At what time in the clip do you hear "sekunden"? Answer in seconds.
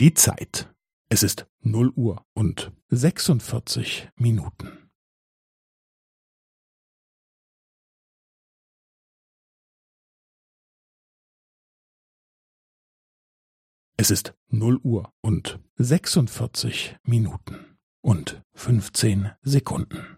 19.42-20.17